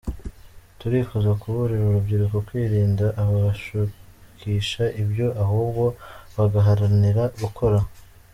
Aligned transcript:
turifuza 0.79 1.29
kuburira 1.41 1.83
urubyiruko, 1.87 2.37
kwirinda 2.47 3.05
ababashukisha 3.21 4.83
ibyo 5.01 5.27
ahubwo 5.43 5.83
bagaharanira 6.35 7.23
gukora. 7.41 7.77